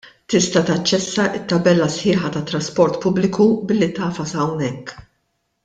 Tista' 0.33 0.61
taċċessa 0.69 1.25
t-tabella 1.33 1.89
sħiħa 1.97 2.31
tat-trasport 2.37 2.99
pubbliku 3.05 3.47
billi 3.73 3.91
tagħfas 4.01 4.35
hawnhekk. 4.41 5.01